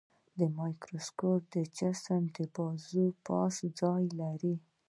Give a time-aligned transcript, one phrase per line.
[0.39, 1.43] د مایکروسکوپ
[1.77, 4.55] جسم د بازو د پاسه ځای لري.